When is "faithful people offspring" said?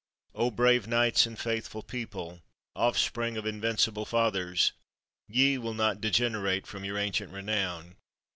1.37-3.37